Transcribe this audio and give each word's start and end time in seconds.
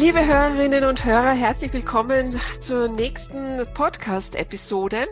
Liebe 0.00 0.24
Hörerinnen 0.24 0.84
und 0.84 1.04
Hörer, 1.04 1.32
herzlich 1.32 1.74
willkommen 1.74 2.34
zur 2.58 2.88
nächsten 2.88 3.66
Podcast-Episode. 3.74 5.06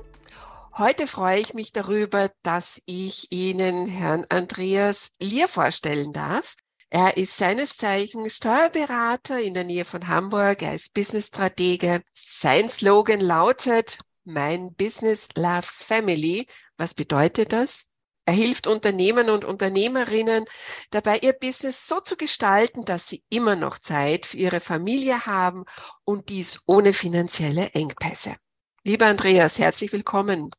Heute 0.79 1.07
freue 1.07 1.41
ich 1.41 1.53
mich 1.53 1.73
darüber, 1.73 2.31
dass 2.43 2.81
ich 2.87 3.31
Ihnen 3.31 3.87
Herrn 3.87 4.25
Andreas 4.31 5.11
Lier 5.21 5.47
vorstellen 5.47 6.15
darf. 6.15 6.57
Er 6.89 7.19
ist 7.19 7.37
seines 7.37 7.77
Zeichens 7.77 8.37
Steuerberater 8.37 9.39
in 9.39 9.53
der 9.53 9.65
Nähe 9.65 9.85
von 9.85 10.09
Hamburg. 10.09 10.63
Er 10.63 10.75
ist 10.75 10.95
Business-Stratege. 10.95 12.01
Sein 12.15 12.71
Slogan 12.71 13.21
lautet, 13.21 13.99
mein 14.25 14.73
Business 14.73 15.29
loves 15.37 15.83
family. 15.83 16.47
Was 16.79 16.95
bedeutet 16.95 17.53
das? 17.53 17.88
Er 18.29 18.35
hilft 18.35 18.67
Unternehmen 18.67 19.31
und 19.31 19.47
Unternehmerinnen 19.47 20.45
dabei, 20.91 21.17
ihr 21.21 21.33
Business 21.33 21.89
so 21.89 21.99
zu 22.01 22.15
gestalten, 22.15 22.85
dass 22.85 23.09
sie 23.09 23.25
immer 23.31 23.57
noch 23.57 23.79
Zeit 23.79 24.27
für 24.27 24.37
ihre 24.37 24.61
Familie 24.61 25.25
haben 25.25 25.65
und 26.05 26.29
dies 26.29 26.61
ohne 26.67 26.93
finanzielle 26.93 27.71
Engpässe. 27.71 28.37
Lieber 28.85 29.07
Andreas, 29.07 29.59
herzlich 29.59 29.95
willkommen. 29.95 30.51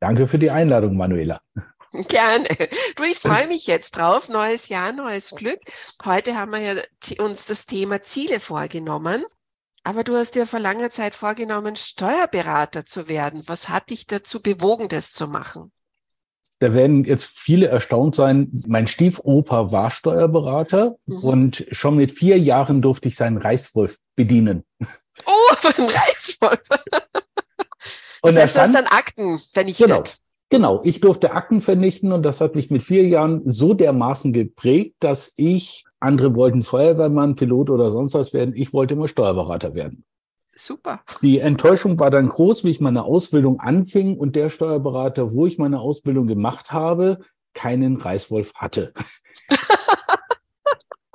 Danke 0.00 0.26
für 0.26 0.38
die 0.38 0.50
Einladung, 0.50 0.96
Manuela. 0.96 1.42
Gerne. 2.08 2.48
Du, 2.96 3.02
ich 3.02 3.18
freue 3.18 3.46
mich 3.48 3.66
jetzt 3.66 3.98
drauf. 3.98 4.30
Neues 4.30 4.68
Jahr, 4.68 4.92
neues 4.92 5.32
Glück. 5.32 5.60
Heute 6.06 6.38
haben 6.38 6.52
wir 6.52 6.60
ja 6.60 6.74
uns 7.22 7.44
das 7.44 7.66
Thema 7.66 8.00
Ziele 8.00 8.40
vorgenommen. 8.40 9.22
Aber 9.84 10.02
du 10.02 10.16
hast 10.16 10.34
dir 10.34 10.46
vor 10.46 10.60
langer 10.60 10.88
Zeit 10.88 11.14
vorgenommen, 11.14 11.76
Steuerberater 11.76 12.86
zu 12.86 13.10
werden. 13.10 13.42
Was 13.48 13.68
hat 13.68 13.90
dich 13.90 14.06
dazu 14.06 14.40
bewogen, 14.40 14.88
das 14.88 15.12
zu 15.12 15.28
machen? 15.28 15.72
Da 16.62 16.72
werden 16.72 17.02
jetzt 17.02 17.24
viele 17.24 17.66
erstaunt 17.66 18.14
sein. 18.14 18.52
Mein 18.68 18.86
Stiefoper 18.86 19.72
war 19.72 19.90
Steuerberater 19.90 20.94
mhm. 21.06 21.18
und 21.24 21.66
schon 21.72 21.96
mit 21.96 22.12
vier 22.12 22.38
Jahren 22.38 22.80
durfte 22.82 23.08
ich 23.08 23.16
seinen 23.16 23.38
Reichswolf 23.38 23.98
bedienen. 24.14 24.62
Oh, 25.26 25.54
ein 25.76 25.86
Reichswolf. 25.86 26.60
und 26.70 28.36
das 28.36 28.36
heißt, 28.36 28.54
du 28.54 28.60
hast 28.60 28.74
dann 28.76 28.86
Akten 28.86 29.40
vernichtet. 29.52 29.88
Genau. 29.88 30.02
Genau, 30.50 30.80
ich 30.84 31.00
durfte 31.00 31.32
Akten 31.32 31.60
vernichten 31.60 32.12
und 32.12 32.22
das 32.22 32.40
hat 32.40 32.54
mich 32.54 32.70
mit 32.70 32.84
vier 32.84 33.08
Jahren 33.08 33.42
so 33.44 33.74
dermaßen 33.74 34.32
geprägt, 34.32 34.94
dass 35.00 35.32
ich, 35.34 35.84
andere 35.98 36.36
wollten 36.36 36.62
Feuerwehrmann, 36.62 37.34
Pilot 37.34 37.70
oder 37.70 37.90
sonst 37.90 38.14
was 38.14 38.32
werden, 38.32 38.54
ich 38.54 38.72
wollte 38.72 38.94
immer 38.94 39.08
Steuerberater 39.08 39.74
werden. 39.74 40.04
Super. 40.54 41.00
Die 41.22 41.38
Enttäuschung 41.38 41.98
war 41.98 42.10
dann 42.10 42.28
groß, 42.28 42.64
wie 42.64 42.70
ich 42.70 42.80
meine 42.80 43.04
Ausbildung 43.04 43.60
anfing 43.60 44.16
und 44.18 44.36
der 44.36 44.50
Steuerberater, 44.50 45.32
wo 45.32 45.46
ich 45.46 45.58
meine 45.58 45.80
Ausbildung 45.80 46.26
gemacht 46.26 46.72
habe, 46.72 47.20
keinen 47.54 47.96
Reißwolf 47.96 48.54
hatte. 48.54 48.92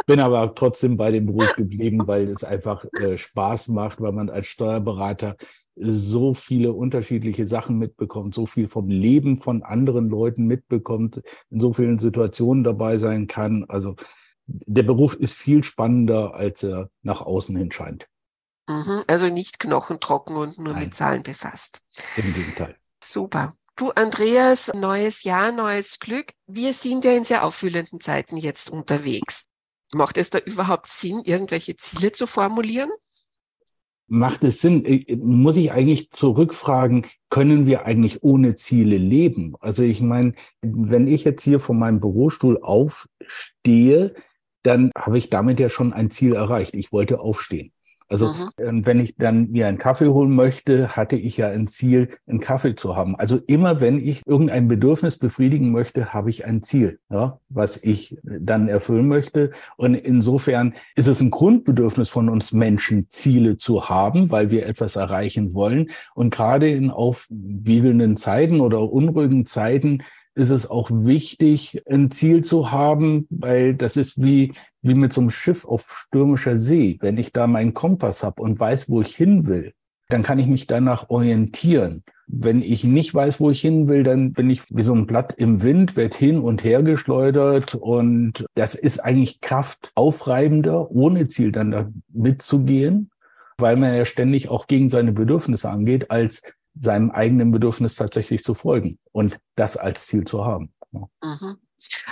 Bin 0.08 0.20
aber 0.22 0.56
trotzdem 0.56 0.96
bei 0.96 1.12
dem 1.12 1.26
Beruf 1.26 1.54
geblieben, 1.56 2.08
weil 2.08 2.26
es 2.28 2.44
einfach 2.44 2.86
äh, 2.94 3.18
Spaß 3.18 3.68
macht, 3.70 4.00
weil 4.00 4.14
man 4.14 4.30
als 4.30 4.48
Steuerberater 4.48 5.36
so 5.76 6.34
viele 6.34 6.74
unterschiedliche 6.74 7.46
Sachen 7.46 7.78
mitbekommt, 7.78 8.34
so 8.34 8.46
viel 8.46 8.68
vom 8.68 8.88
Leben 8.88 9.38
von 9.38 9.64
anderen 9.64 10.10
Leuten 10.10 10.46
mitbekommt, 10.46 11.22
in 11.50 11.60
so 11.60 11.74
vielen 11.74 12.00
Situationen 12.00 12.64
dabei 12.64 12.98
sein 12.98 13.28
kann. 13.28 13.66
Also 13.68 13.96
der 14.48 14.84
Beruf 14.84 15.14
ist 15.14 15.34
viel 15.34 15.64
spannender, 15.64 16.34
als 16.34 16.64
er 16.64 16.90
nach 17.04 17.22
außen 17.22 17.56
hin 17.56 17.72
scheint. 17.72 18.08
Mhm, 18.68 19.04
also 19.08 19.30
nicht 19.30 19.60
knochentrocken 19.60 20.36
und 20.36 20.58
nur 20.58 20.74
Nein. 20.74 20.86
mit 20.86 20.96
Zahlen 20.96 21.24
befasst. 21.24 21.82
Im 22.18 22.34
Gegenteil. 22.34 22.76
Super. 23.02 23.56
Du, 23.78 23.92
Andreas, 23.92 24.72
neues 24.74 25.24
Jahr, 25.24 25.52
neues 25.52 26.00
Glück. 26.00 26.34
Wir 26.48 26.74
sind 26.74 27.06
ja 27.06 27.12
in 27.12 27.24
sehr 27.24 27.44
auffüllenden 27.44 28.00
Zeiten 28.00 28.36
jetzt 28.36 28.70
unterwegs. 28.70 29.48
Macht 29.94 30.18
es 30.18 30.30
da 30.30 30.40
überhaupt 30.40 30.88
Sinn, 30.88 31.22
irgendwelche 31.24 31.76
Ziele 31.76 32.12
zu 32.12 32.28
formulieren? 32.28 32.90
Macht 34.08 34.44
es 34.44 34.62
Sinn? 34.62 35.06
Muss 35.22 35.58
ich 35.58 35.72
eigentlich 35.72 36.10
zurückfragen, 36.10 37.06
können 37.30 37.66
wir 37.66 37.86
eigentlich 37.86 38.24
ohne 38.24 38.56
Ziele 38.56 38.98
leben? 38.98 39.56
Also 39.60 39.84
ich 39.84 40.02
meine, 40.02 40.34
wenn 40.62 41.08
ich 41.08 41.24
jetzt 41.24 41.44
hier 41.44 41.60
von 41.60 41.78
meinem 41.78 42.00
Bürostuhl 42.00 42.62
aufstehe, 42.62 44.14
dann 44.64 44.92
habe 44.98 45.18
ich 45.18 45.30
damit 45.30 45.60
ja 45.60 45.70
schon 45.70 45.94
ein 45.94 46.10
Ziel 46.10 46.34
erreicht. 46.34 46.74
Ich 46.74 46.92
wollte 46.92 47.20
aufstehen. 47.20 47.72
Also 48.10 48.28
mhm. 48.58 48.86
wenn 48.86 49.00
ich 49.00 49.16
dann 49.16 49.52
mir 49.52 49.68
einen 49.68 49.78
Kaffee 49.78 50.08
holen 50.08 50.34
möchte, 50.34 50.96
hatte 50.96 51.18
ich 51.18 51.38
ja 51.38 51.50
ein 51.50 51.68
Ziel, 51.68 52.10
einen 52.26 52.40
Kaffee 52.40 52.76
zu 52.76 52.96
haben. 52.96 53.16
Also 53.16 53.40
immer 53.48 53.82
wenn 53.82 54.00
ich 54.00 54.22
irgendein 54.26 54.68
Bedürfnis 54.68 55.18
befriedigen 55.18 55.72
möchte, 55.72 56.14
habe 56.14 56.30
ich 56.30 56.46
ein 56.46 56.64
Ziel, 56.64 57.00
ja, 57.10 57.40
was 57.50 57.84
ich 57.84 58.18
dann 58.24 58.70
erfüllen 58.70 59.08
möchte. 59.08 59.52
Und 59.76 59.96
insofern 59.96 60.74
ist 60.96 61.08
es 61.08 61.22
ein 61.22 61.32
Grundbedürfnis 61.32 62.10
von 62.10 62.30
uns 62.30 62.54
Menschen, 62.54 63.10
Ziele 63.10 63.58
zu 63.58 63.90
haben, 63.90 64.32
weil 64.32 64.52
wir 64.52 64.66
etwas 64.66 64.96
erreichen 64.96 65.54
wollen. 65.54 65.90
Und 66.16 66.34
gerade 66.34 66.70
in 66.70 66.92
aufwiegelnden 66.92 68.16
Zeiten 68.16 68.62
oder 68.62 68.90
unruhigen 68.92 69.46
Zeiten 69.46 70.04
ist 70.38 70.52
es 70.52 70.70
auch 70.70 70.90
wichtig, 70.92 71.82
ein 71.90 72.12
Ziel 72.12 72.44
zu 72.44 72.72
haben, 72.72 73.28
weil 73.30 73.76
das 73.76 73.98
ist 73.98 74.22
wie, 74.22 74.54
wie 74.82 74.94
mit 74.94 75.12
so 75.12 75.22
einem 75.22 75.30
Schiff 75.30 75.66
auf 75.66 75.92
stürmischer 75.92 76.56
See. 76.56 76.98
Wenn 77.02 77.18
ich 77.18 77.34
da 77.34 77.48
meinen 77.48 77.74
Kompass 77.74 78.24
habe 78.24 78.42
und 78.42 78.60
weiß, 78.60 78.90
wo 78.90 79.02
ich 79.02 79.16
hin 79.16 79.48
will, 79.48 79.74
dann 80.10 80.24
kann 80.24 80.40
ich 80.40 80.48
mich 80.48 80.68
danach 80.68 81.10
orientieren. 81.10 82.04
Wenn 82.28 82.62
ich 82.62 82.84
nicht 82.84 83.14
weiß, 83.14 83.40
wo 83.40 83.52
ich 83.52 83.62
hin 83.62 83.88
will, 83.88 84.04
dann 84.04 84.34
bin 84.34 84.50
ich 84.50 84.64
wie 84.70 84.82
so 84.82 84.94
ein 84.94 85.08
Blatt 85.08 85.34
im 85.38 85.64
Wind, 85.64 85.96
werde 85.96 86.18
hin 86.18 86.40
und 86.40 86.64
her 86.64 86.84
geschleudert 86.84 87.76
und 87.76 88.46
das 88.56 88.76
ist 88.76 89.00
eigentlich 89.00 89.42
kraftaufreibender, 89.42 90.92
ohne 90.92 91.28
Ziel 91.28 91.52
dann 91.52 91.72
da 91.72 91.90
mitzugehen, 92.14 93.12
weil 93.58 93.76
man 93.76 93.96
ja 93.96 94.06
ständig 94.06 94.50
auch 94.50 94.68
gegen 94.68 94.90
seine 94.90 95.14
Bedürfnisse 95.14 95.70
angeht, 95.70 96.12
als 96.12 96.42
seinem 96.80 97.12
eigenen 97.12 97.52
Bedürfnis 97.52 97.96
tatsächlich 97.96 98.44
zu 98.44 98.54
folgen 98.54 99.00
und 99.12 99.40
das 99.56 99.78
als 99.78 100.08
Ziel 100.08 100.26
zu 100.26 100.46
haben. 100.46 100.74
Mhm. 100.92 101.58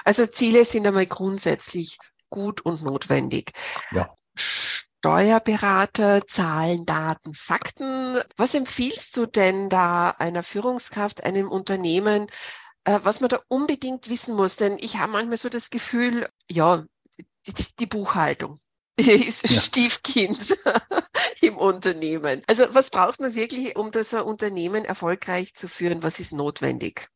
Also 0.03 0.25
Ziele 0.25 0.65
sind 0.65 0.85
einmal 0.85 1.05
grundsätzlich 1.07 1.97
gut 2.29 2.61
und 2.61 2.83
notwendig. 2.83 3.51
Ja. 3.91 4.15
Steuerberater, 4.35 6.25
Zahlen, 6.27 6.85
Daten, 6.85 7.33
Fakten. 7.33 8.19
Was 8.37 8.53
empfiehlst 8.53 9.15
du 9.17 9.25
denn 9.25 9.69
da 9.69 10.09
einer 10.09 10.43
Führungskraft, 10.43 11.23
einem 11.23 11.49
Unternehmen, 11.49 12.27
äh, 12.85 12.99
was 13.03 13.21
man 13.21 13.29
da 13.29 13.39
unbedingt 13.47 14.09
wissen 14.09 14.35
muss? 14.35 14.55
Denn 14.55 14.77
ich 14.79 14.97
habe 14.97 15.11
manchmal 15.11 15.37
so 15.37 15.49
das 15.49 15.69
Gefühl, 15.69 16.27
ja, 16.49 16.83
die, 17.47 17.53
die 17.79 17.85
Buchhaltung 17.85 18.59
ist 18.97 19.47
ja. 19.49 19.61
Stiefkind 19.61 20.57
im 21.41 21.57
Unternehmen. 21.57 22.41
Also 22.47 22.65
was 22.71 22.89
braucht 22.89 23.19
man 23.19 23.35
wirklich, 23.35 23.77
um 23.77 23.91
das 23.91 24.13
Unternehmen 24.13 24.85
erfolgreich 24.85 25.53
zu 25.53 25.67
führen? 25.67 26.03
Was 26.03 26.19
ist 26.19 26.33
notwendig? 26.33 27.09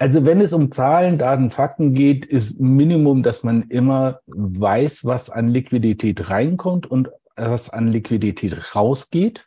Also 0.00 0.24
wenn 0.24 0.40
es 0.40 0.52
um 0.52 0.72
Zahlen, 0.72 1.18
Daten, 1.18 1.50
Fakten 1.50 1.94
geht, 1.94 2.26
ist 2.26 2.58
Minimum, 2.58 3.22
dass 3.22 3.44
man 3.44 3.62
immer 3.68 4.20
weiß, 4.26 5.04
was 5.04 5.30
an 5.30 5.48
Liquidität 5.48 6.28
reinkommt 6.28 6.90
und 6.90 7.10
was 7.36 7.70
an 7.70 7.88
Liquidität 7.88 8.74
rausgeht. 8.74 9.46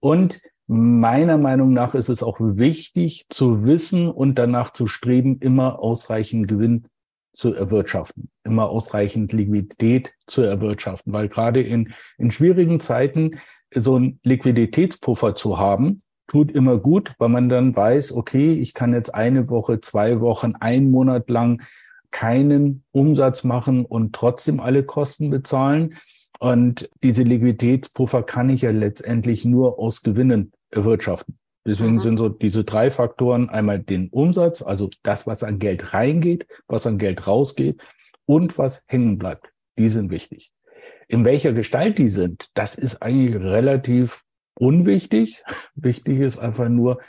Und 0.00 0.40
meiner 0.66 1.38
Meinung 1.38 1.72
nach 1.72 1.94
ist 1.94 2.08
es 2.08 2.22
auch 2.22 2.36
wichtig 2.38 3.26
zu 3.30 3.64
wissen 3.64 4.10
und 4.10 4.36
danach 4.36 4.72
zu 4.72 4.86
streben, 4.86 5.38
immer 5.38 5.78
ausreichend 5.78 6.48
Gewinn 6.48 6.86
zu 7.32 7.54
erwirtschaften, 7.54 8.30
immer 8.44 8.68
ausreichend 8.68 9.32
Liquidität 9.32 10.12
zu 10.26 10.42
erwirtschaften, 10.42 11.12
weil 11.12 11.28
gerade 11.28 11.62
in, 11.62 11.92
in 12.18 12.30
schwierigen 12.30 12.80
Zeiten 12.80 13.38
so 13.74 13.98
ein 13.98 14.20
Liquiditätspuffer 14.22 15.34
zu 15.34 15.58
haben, 15.58 15.98
tut 16.26 16.50
immer 16.52 16.78
gut, 16.78 17.14
weil 17.18 17.28
man 17.28 17.48
dann 17.48 17.74
weiß, 17.74 18.12
okay, 18.12 18.52
ich 18.52 18.74
kann 18.74 18.92
jetzt 18.92 19.14
eine 19.14 19.48
Woche, 19.48 19.80
zwei 19.80 20.20
Wochen, 20.20 20.54
einen 20.56 20.90
Monat 20.90 21.28
lang 21.28 21.62
keinen 22.10 22.84
Umsatz 22.92 23.44
machen 23.44 23.84
und 23.84 24.14
trotzdem 24.14 24.60
alle 24.60 24.84
Kosten 24.84 25.30
bezahlen. 25.30 25.96
Und 26.38 26.88
diese 27.02 27.22
Liquiditätspuffer 27.22 28.22
kann 28.22 28.50
ich 28.50 28.62
ja 28.62 28.70
letztendlich 28.70 29.44
nur 29.44 29.78
aus 29.78 30.02
Gewinnen 30.02 30.52
erwirtschaften. 30.70 31.38
Deswegen 31.64 31.94
mhm. 31.94 32.00
sind 32.00 32.16
so 32.18 32.28
diese 32.28 32.64
drei 32.64 32.90
Faktoren 32.90 33.48
einmal 33.48 33.78
den 33.78 34.08
Umsatz, 34.08 34.62
also 34.62 34.90
das, 35.02 35.26
was 35.26 35.44
an 35.44 35.58
Geld 35.58 35.94
reingeht, 35.94 36.46
was 36.66 36.86
an 36.86 36.98
Geld 36.98 37.26
rausgeht 37.26 37.80
und 38.26 38.58
was 38.58 38.84
hängen 38.86 39.18
bleibt. 39.18 39.52
Die 39.78 39.88
sind 39.88 40.10
wichtig. 40.10 40.52
In 41.08 41.24
welcher 41.24 41.52
Gestalt 41.52 41.98
die 41.98 42.08
sind, 42.08 42.48
das 42.54 42.74
ist 42.74 43.02
eigentlich 43.02 43.36
relativ 43.36 44.24
unwichtig. 44.54 45.42
Wichtig 45.74 46.20
ist 46.20 46.38
einfach 46.38 46.68
nur, 46.68 47.00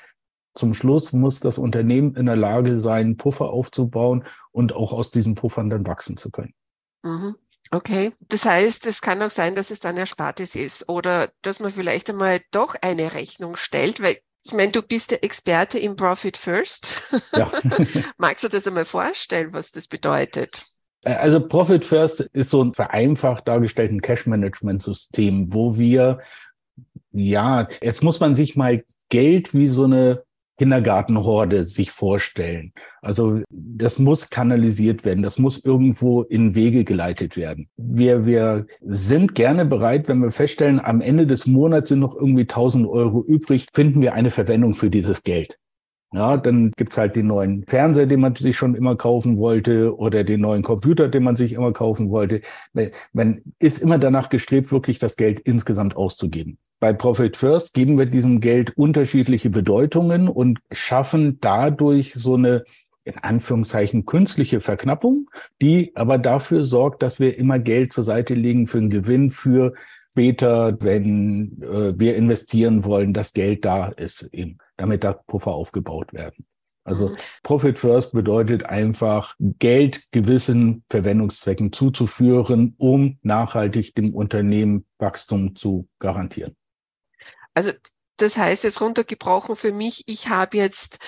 zum 0.56 0.74
Schluss 0.74 1.14
muss 1.14 1.40
das 1.40 1.58
Unternehmen 1.58 2.16
in 2.16 2.28
der 2.28 2.36
Lage 2.36 2.80
sein, 2.80 3.18
Puffer 3.18 3.50
aufzubauen 3.50 4.24
und 4.52 4.74
auch 4.74 4.94
aus 4.94 5.10
diesen 5.10 5.36
Puffern 5.36 5.70
dann 5.70 5.88
wachsen 5.88 6.16
zu 6.16 6.30
können. 6.30 6.54
Mhm. 7.04 7.36
Okay, 7.72 8.12
das 8.20 8.46
heißt, 8.46 8.86
es 8.86 9.02
kann 9.02 9.22
auch 9.24 9.32
sein, 9.32 9.56
dass 9.56 9.72
es 9.72 9.80
dann 9.80 9.98
Erspartes 9.98 10.56
ist 10.56 10.90
oder 10.90 11.32
dass 11.42 11.60
man 11.60 11.72
vielleicht 11.72 12.10
einmal 12.10 12.42
doch 12.52 12.76
eine 12.82 13.14
Rechnung 13.14 13.56
stellt, 13.56 14.04
weil 14.04 14.18
ich 14.46 14.54
meine, 14.54 14.72
du 14.72 14.82
bist 14.82 15.12
der 15.12 15.24
Experte 15.24 15.80
im 15.80 15.96
Profit 15.96 16.38
First. 16.38 17.02
Ja. 17.36 17.52
Magst 18.18 18.44
du 18.44 18.50
das 18.50 18.68
einmal 18.68 18.86
vorstellen, 18.86 19.54
was 19.54 19.72
das 19.72 19.88
bedeutet? 19.88 20.66
Also 21.04 21.46
Profit 21.46 21.84
First 21.86 22.22
ist 22.34 22.50
so 22.50 22.64
ein 22.64 22.74
vereinfacht 22.74 23.48
dargestelltes 23.48 24.02
Cash-Management-System, 24.02 25.54
wo 25.54 25.78
wir, 25.78 26.20
ja, 27.12 27.68
jetzt 27.82 28.04
muss 28.04 28.20
man 28.20 28.36
sich 28.36 28.56
mal 28.56 28.84
Geld 29.10 29.54
wie 29.54 29.68
so 29.68 29.86
eine 29.86 30.24
Kindergartenhorde 30.58 31.66
sich 31.66 31.92
vorstellen. 31.92 32.74
Also 33.02 33.42
das 33.50 34.00
muss 34.00 34.30
kanalisiert 34.30 35.04
werden, 35.04 35.24
das 35.24 35.40
muss 35.40 35.64
irgendwo 35.64 36.22
in 36.22 36.56
Wege 36.56 36.84
geleitet 36.84 37.36
werden. 37.36 37.68
Wir, 37.76 38.26
wir 38.26 38.66
sind 38.82 39.36
gerne 39.36 39.66
bereit, 39.66 40.08
wenn 40.08 40.20
wir 40.20 40.32
feststellen, 40.32 40.80
am 40.80 41.02
Ende 41.02 41.28
des 41.28 41.48
Monats 41.48 41.90
sind 41.90 42.00
noch 42.00 42.16
irgendwie 42.16 42.44
1000 42.44 42.88
Euro 42.88 43.24
übrig, 43.24 43.68
finden 43.74 44.02
wir 44.02 44.14
eine 44.14 44.32
Verwendung 44.32 44.74
für 44.74 44.90
dieses 44.90 45.24
Geld. 45.24 45.58
Ja, 46.14 46.38
dann 46.38 46.72
gibt's 46.78 46.98
halt 46.98 47.16
den 47.16 47.26
neuen 47.26 47.66
Fernseher, 47.68 48.06
den 48.06 48.20
man 48.20 48.36
sich 48.36 48.56
schon 48.56 48.76
immer 48.76 48.96
kaufen 48.96 49.38
wollte, 49.38 49.98
oder 49.98 50.24
den 50.24 50.42
neuen 50.42 50.62
Computer, 50.62 51.08
den 51.08 51.24
man 51.24 51.36
sich 51.36 51.54
immer 51.54 51.74
kaufen 51.74 52.12
wollte. 52.12 52.42
Man 53.14 53.42
ist 53.58 53.80
immer 53.80 53.98
danach 53.98 54.30
gestrebt, 54.30 54.72
wirklich 54.72 55.00
das 55.00 55.16
Geld 55.18 55.40
insgesamt 55.40 55.96
auszugeben. 55.96 56.60
Bei 56.80 56.94
Profit 56.94 57.36
First 57.36 57.74
geben 57.74 57.98
wir 57.98 58.06
diesem 58.06 58.42
Geld 58.42 58.78
unterschiedliche 58.78 59.50
Bedeutungen 59.50 60.28
und 60.28 60.60
schaffen 60.72 61.40
dadurch 61.42 62.14
so 62.14 62.36
eine 62.36 62.64
in 63.06 63.18
Anführungszeichen 63.18 64.06
künstliche 64.06 64.62
Verknappung, 64.62 65.30
die 65.62 65.92
aber 65.96 66.18
dafür 66.18 66.64
sorgt, 66.64 67.04
dass 67.04 67.20
wir 67.20 67.38
immer 67.38 67.60
Geld 67.60 67.92
zur 67.92 68.04
Seite 68.04 68.34
legen 68.34 68.68
für 68.68 68.78
einen 68.78 68.90
Gewinn, 68.90 69.30
für 69.30 69.74
später, 70.12 70.78
wenn 70.82 71.62
äh, 71.64 72.00
wir 72.00 72.16
investieren 72.16 72.84
wollen, 72.84 73.14
das 73.14 73.34
Geld 73.34 73.66
da 73.66 73.88
ist, 73.88 74.30
eben, 74.32 74.60
damit 74.78 75.04
da 75.04 75.14
Puffer 75.14 75.52
aufgebaut 75.52 76.14
werden. 76.14 76.46
Also 76.84 77.10
mhm. 77.10 77.14
Profit 77.44 77.80
First 77.80 78.12
bedeutet 78.12 78.66
einfach, 78.66 79.36
Geld 79.40 80.12
gewissen 80.12 80.84
Verwendungszwecken 80.90 81.72
zuzuführen, 81.72 82.76
um 82.78 83.18
nachhaltig 83.22 83.96
dem 83.96 84.14
Unternehmen 84.14 84.86
Wachstum 84.98 85.56
zu 85.56 85.88
garantieren. 86.00 86.56
Also 87.54 87.72
das 88.18 88.38
heißt 88.38 88.64
jetzt 88.64 88.82
runtergebrochen 88.82 89.56
für 89.56 89.72
mich, 89.72 90.04
ich 90.08 90.30
habe 90.30 90.58
jetzt 90.58 91.00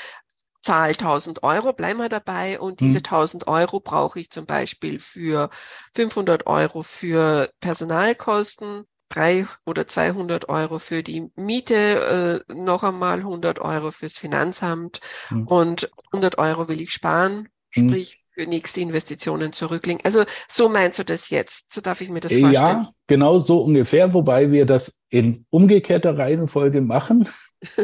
Zahl 0.62 0.90
1000 0.90 1.44
Euro, 1.44 1.74
bleiben 1.74 2.00
wir 2.00 2.10
dabei 2.10 2.60
und 2.60 2.80
diese 2.80 2.98
1000 2.98 3.46
hm. 3.46 3.54
Euro 3.54 3.80
brauche 3.80 4.20
ich 4.20 4.32
zum 4.32 4.48
Beispiel 4.48 5.00
für 5.00 5.52
500 5.94 6.48
Euro 6.48 6.82
für 6.82 7.52
Personalkosten, 7.60 8.86
drei 9.16 9.46
oder 9.66 9.88
200 9.88 10.50
Euro 10.50 10.80
für 10.80 11.04
die 11.04 11.30
Miete, 11.36 12.44
äh, 12.48 12.54
noch 12.54 12.84
einmal 12.84 13.20
100 13.20 13.60
Euro 13.60 13.92
fürs 13.92 14.18
Finanzamt 14.18 15.00
mhm. 15.30 15.48
und 15.48 15.92
100 16.12 16.38
Euro 16.38 16.68
will 16.68 16.82
ich 16.82 16.92
sparen, 16.92 17.50
hm. 17.72 17.90
sprich 17.90 18.26
mhm. 18.36 18.42
für 18.42 18.50
nächste 18.50 18.82
Investitionen 18.82 19.54
zurücklegen. 19.54 20.02
Also 20.04 20.24
so 20.48 20.70
meinst 20.70 21.00
du 21.00 21.06
das 21.06 21.30
jetzt? 21.30 21.74
So 21.74 21.82
darf 21.82 22.02
ich 22.02 22.10
mir 22.10 22.20
das 22.20 22.34
vorstellen? 22.34 22.54
Ja, 22.54 22.92
genau 23.08 23.40
so 23.40 23.62
ungefähr, 23.62 24.14
wobei 24.14 24.52
wir 24.52 24.66
das 24.66 25.00
in 25.10 25.46
umgekehrter 25.50 26.18
Reihenfolge 26.18 26.82
machen. 26.82 27.28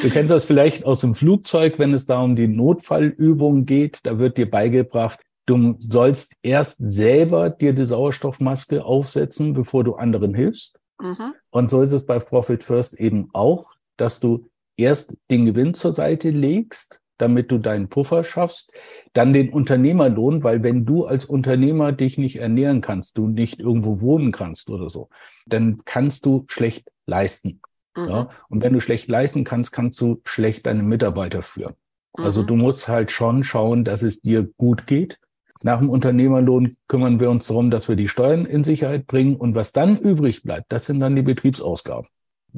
Du 0.00 0.08
kennst 0.10 0.30
das 0.30 0.44
vielleicht 0.44 0.84
aus 0.84 1.00
dem 1.00 1.16
Flugzeug, 1.16 1.80
wenn 1.80 1.92
es 1.92 2.06
da 2.06 2.20
um 2.20 2.36
die 2.36 2.46
Notfallübung 2.46 3.66
geht. 3.66 3.98
Da 4.04 4.20
wird 4.20 4.38
dir 4.38 4.48
beigebracht, 4.48 5.18
Du 5.48 5.76
sollst 5.80 6.34
erst 6.42 6.76
selber 6.78 7.48
dir 7.48 7.72
die 7.72 7.86
Sauerstoffmaske 7.86 8.84
aufsetzen, 8.84 9.54
bevor 9.54 9.82
du 9.82 9.94
anderen 9.94 10.34
hilfst. 10.34 10.78
Mhm. 11.00 11.32
Und 11.48 11.70
so 11.70 11.80
ist 11.80 11.92
es 11.92 12.04
bei 12.04 12.18
Profit 12.18 12.62
First 12.62 13.00
eben 13.00 13.30
auch, 13.32 13.72
dass 13.96 14.20
du 14.20 14.46
erst 14.76 15.16
den 15.30 15.46
Gewinn 15.46 15.72
zur 15.72 15.94
Seite 15.94 16.28
legst, 16.28 17.00
damit 17.16 17.50
du 17.50 17.56
deinen 17.56 17.88
Puffer 17.88 18.24
schaffst, 18.24 18.72
dann 19.14 19.32
den 19.32 19.48
Unternehmerlohn, 19.48 20.44
weil 20.44 20.62
wenn 20.62 20.84
du 20.84 21.06
als 21.06 21.24
Unternehmer 21.24 21.92
dich 21.92 22.18
nicht 22.18 22.36
ernähren 22.36 22.82
kannst, 22.82 23.16
du 23.16 23.26
nicht 23.26 23.58
irgendwo 23.58 24.02
wohnen 24.02 24.32
kannst 24.32 24.68
oder 24.68 24.90
so, 24.90 25.08
dann 25.46 25.80
kannst 25.86 26.26
du 26.26 26.44
schlecht 26.48 26.90
leisten. 27.06 27.62
Mhm. 27.96 28.08
Ja? 28.08 28.28
Und 28.50 28.62
wenn 28.62 28.74
du 28.74 28.80
schlecht 28.80 29.08
leisten 29.08 29.44
kannst, 29.44 29.72
kannst 29.72 29.98
du 29.98 30.20
schlecht 30.26 30.66
deine 30.66 30.82
Mitarbeiter 30.82 31.40
führen. 31.40 31.72
Also 32.12 32.42
mhm. 32.42 32.46
du 32.48 32.56
musst 32.56 32.86
halt 32.86 33.10
schon 33.10 33.44
schauen, 33.44 33.84
dass 33.84 34.02
es 34.02 34.20
dir 34.20 34.42
gut 34.42 34.86
geht 34.86 35.18
nach 35.64 35.78
dem 35.78 35.88
Unternehmerlohn 35.88 36.76
kümmern 36.88 37.20
wir 37.20 37.30
uns 37.30 37.46
darum, 37.46 37.70
dass 37.70 37.88
wir 37.88 37.96
die 37.96 38.08
Steuern 38.08 38.46
in 38.46 38.64
Sicherheit 38.64 39.06
bringen. 39.06 39.36
Und 39.36 39.54
was 39.54 39.72
dann 39.72 39.98
übrig 39.98 40.42
bleibt, 40.42 40.72
das 40.72 40.86
sind 40.86 41.00
dann 41.00 41.16
die 41.16 41.22
Betriebsausgaben. 41.22 42.08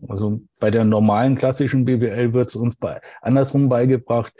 Also 0.08 0.40
bei 0.60 0.70
der 0.70 0.84
normalen 0.84 1.36
klassischen 1.36 1.84
BWL 1.84 2.32
wird 2.32 2.48
es 2.48 2.56
uns 2.56 2.76
bei, 2.76 3.00
andersrum 3.20 3.68
beigebracht. 3.68 4.32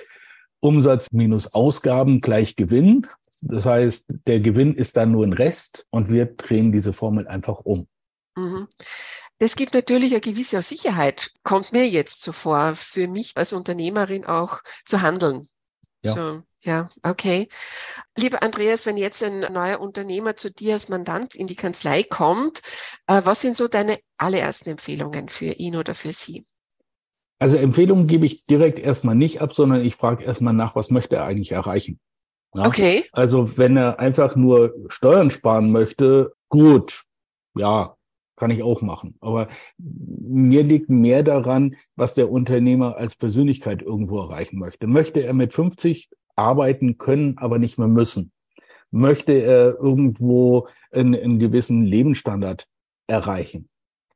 Umsatz 0.60 1.08
minus 1.12 1.54
Ausgaben 1.54 2.20
gleich 2.20 2.54
Gewinn. 2.56 3.06
Das 3.42 3.64
heißt, 3.64 4.06
der 4.26 4.40
Gewinn 4.40 4.74
ist 4.74 4.96
dann 4.96 5.12
nur 5.12 5.24
ein 5.26 5.32
Rest 5.32 5.86
und 5.90 6.08
wir 6.08 6.26
drehen 6.26 6.72
diese 6.72 6.92
Formel 6.92 7.26
einfach 7.26 7.60
um. 7.60 7.88
Mhm. 8.36 8.68
Es 9.38 9.56
gibt 9.56 9.72
natürlich 9.72 10.12
eine 10.12 10.20
gewisse 10.20 10.60
Sicherheit, 10.60 11.32
kommt 11.42 11.72
mir 11.72 11.88
jetzt 11.88 12.22
so 12.22 12.32
vor, 12.32 12.74
für 12.74 13.08
mich 13.08 13.32
als 13.36 13.54
Unternehmerin 13.54 14.26
auch 14.26 14.60
zu 14.84 15.00
handeln. 15.00 15.48
Ja. 16.02 16.12
So, 16.12 16.42
ja, 16.62 16.88
okay. 17.02 17.48
Lieber 18.18 18.42
Andreas, 18.42 18.84
wenn 18.84 18.96
jetzt 18.96 19.22
ein 19.24 19.40
neuer 19.52 19.80
Unternehmer 19.80 20.36
zu 20.36 20.50
dir 20.50 20.74
als 20.74 20.88
Mandant 20.88 21.34
in 21.34 21.46
die 21.46 21.56
Kanzlei 21.56 22.02
kommt, 22.02 22.60
äh, 23.06 23.22
was 23.24 23.40
sind 23.40 23.56
so 23.56 23.66
deine 23.66 23.98
allerersten 24.18 24.70
Empfehlungen 24.70 25.28
für 25.28 25.52
ihn 25.52 25.76
oder 25.76 25.94
für 25.94 26.12
sie? 26.12 26.44
Also 27.38 27.56
Empfehlungen 27.56 28.06
gebe 28.06 28.26
ich 28.26 28.44
direkt 28.44 28.78
erstmal 28.78 29.14
nicht 29.14 29.40
ab, 29.40 29.54
sondern 29.54 29.82
ich 29.82 29.96
frage 29.96 30.24
erstmal 30.24 30.52
nach, 30.52 30.76
was 30.76 30.90
möchte 30.90 31.16
er 31.16 31.24
eigentlich 31.24 31.52
erreichen. 31.52 31.98
Ja? 32.54 32.66
Okay. 32.66 33.04
Also 33.12 33.56
wenn 33.56 33.78
er 33.78 33.98
einfach 33.98 34.36
nur 34.36 34.74
Steuern 34.88 35.30
sparen 35.30 35.72
möchte, 35.72 36.34
gut, 36.50 37.04
ja, 37.56 37.96
kann 38.36 38.50
ich 38.50 38.62
auch 38.62 38.82
machen. 38.82 39.16
Aber 39.20 39.48
mir 39.78 40.62
liegt 40.62 40.90
mehr 40.90 41.22
daran, 41.22 41.76
was 41.96 42.14
der 42.14 42.30
Unternehmer 42.30 42.96
als 42.96 43.14
Persönlichkeit 43.14 43.80
irgendwo 43.80 44.18
erreichen 44.20 44.58
möchte. 44.58 44.86
Möchte 44.86 45.22
er 45.22 45.32
mit 45.32 45.52
50 45.52 46.10
arbeiten 46.40 46.98
können, 46.98 47.38
aber 47.38 47.58
nicht 47.58 47.78
mehr 47.78 47.88
müssen? 47.88 48.32
Möchte 48.90 49.32
er 49.32 49.78
irgendwo 49.78 50.68
einen, 50.90 51.14
einen 51.14 51.38
gewissen 51.38 51.82
Lebensstandard 51.82 52.66
erreichen? 53.06 53.68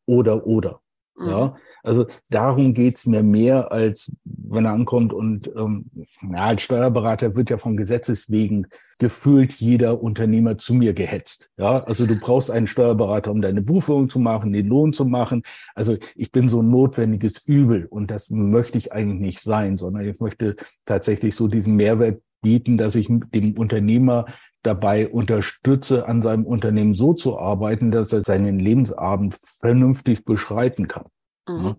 Oder, 0.06 0.46
oder. 0.46 0.80
Mhm. 1.16 1.28
Ja, 1.28 1.56
also 1.82 2.06
darum 2.30 2.74
geht's 2.74 3.06
mir 3.06 3.22
mehr, 3.22 3.70
als 3.70 4.10
wenn 4.24 4.64
er 4.64 4.72
ankommt 4.72 5.12
und 5.12 5.50
ähm, 5.56 5.86
ja, 6.22 6.38
als 6.38 6.62
Steuerberater 6.62 7.36
wird 7.36 7.50
ja 7.50 7.58
von 7.58 7.76
Gesetzes 7.76 8.30
wegen 8.30 8.66
gefühlt 8.98 9.52
jeder 9.52 10.02
Unternehmer 10.02 10.56
zu 10.56 10.74
mir 10.74 10.94
gehetzt. 10.94 11.50
Ja, 11.56 11.80
also 11.80 12.06
du 12.06 12.16
brauchst 12.16 12.50
einen 12.50 12.66
Steuerberater, 12.66 13.30
um 13.30 13.42
deine 13.42 13.62
Buchführung 13.62 14.08
zu 14.08 14.18
machen, 14.18 14.52
den 14.52 14.66
Lohn 14.66 14.92
zu 14.92 15.04
machen. 15.04 15.42
Also 15.74 15.96
ich 16.14 16.32
bin 16.32 16.48
so 16.48 16.62
ein 16.62 16.70
notwendiges 16.70 17.42
Übel 17.44 17.86
und 17.86 18.10
das 18.10 18.30
möchte 18.30 18.78
ich 18.78 18.92
eigentlich 18.92 19.20
nicht 19.20 19.40
sein, 19.40 19.78
sondern 19.78 20.08
ich 20.08 20.18
möchte 20.20 20.56
tatsächlich 20.86 21.34
so 21.34 21.48
diesen 21.48 21.76
Mehrwert 21.76 22.22
bieten, 22.40 22.76
dass 22.76 22.94
ich 22.94 23.08
dem 23.08 23.58
Unternehmer 23.58 24.26
dabei 24.64 25.08
unterstütze, 25.08 26.06
an 26.06 26.22
seinem 26.22 26.44
Unternehmen 26.46 26.94
so 26.94 27.14
zu 27.14 27.38
arbeiten, 27.38 27.90
dass 27.90 28.12
er 28.12 28.22
seinen 28.22 28.58
Lebensabend 28.58 29.36
vernünftig 29.60 30.24
beschreiten 30.24 30.88
kann. 30.88 31.04
Mhm. 31.48 31.76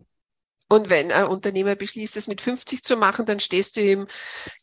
Und 0.68 0.90
wenn 0.90 1.12
ein 1.12 1.28
Unternehmer 1.28 1.76
beschließt, 1.76 2.18
es 2.18 2.28
mit 2.28 2.42
50 2.42 2.84
zu 2.84 2.98
machen, 2.98 3.26
dann 3.26 3.40
stehst 3.40 3.78
du 3.78 3.82
ihm 3.82 4.08